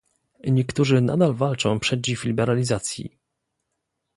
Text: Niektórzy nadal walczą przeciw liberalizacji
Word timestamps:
Niektórzy 0.49 1.01
nadal 1.01 1.33
walczą 1.33 1.79
przeciw 1.79 2.23
liberalizacji 2.25 3.17